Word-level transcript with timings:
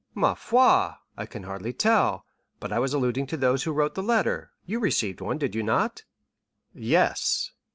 "Ma 0.15 0.33
foi, 0.33 0.95
I 1.15 1.27
can 1.29 1.43
hardly 1.43 1.73
tell, 1.73 2.25
but 2.59 2.73
I 2.73 2.79
was 2.79 2.91
alluding 2.91 3.27
to 3.27 3.37
those 3.37 3.61
who 3.61 3.71
wrote 3.71 3.93
the 3.93 4.01
letter; 4.01 4.49
you 4.65 4.79
received 4.79 5.21
one, 5.21 5.37
did 5.37 5.53
you 5.53 5.61
not?" 5.61 6.05
"Yes." 6.73 7.51